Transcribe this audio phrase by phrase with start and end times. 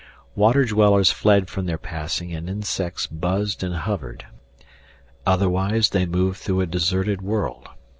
[0.35, 4.25] Water dwellers fled from their passing and insects buzzed and hovered.
[5.27, 7.69] Otherwise they moved through a deserted world.